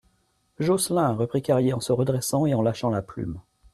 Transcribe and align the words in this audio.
Jocelyn! 0.57 1.11
reprit 1.13 1.43
Carrier 1.43 1.73
en 1.73 1.79
se 1.79 1.91
redressant 1.91 2.47
et 2.47 2.55
en 2.55 2.63
lâchant 2.63 2.89
la 2.89 3.03
plume. 3.03 3.39